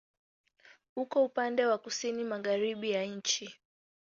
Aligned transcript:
Uko 0.95 1.17
upande 1.25 1.65
wa 1.65 1.77
kusini-magharibi 1.77 2.91
ya 2.91 3.05
nchi. 3.05 3.55